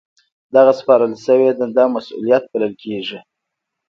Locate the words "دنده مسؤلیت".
1.59-2.43